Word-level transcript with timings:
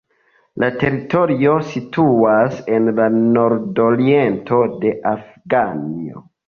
La 0.61 0.69
teritorio 0.83 1.51
situas 1.73 2.57
en 2.79 2.91
la 3.01 3.07
nordoriento 3.37 4.65
de 4.85 4.99
Afganio. 5.17 6.31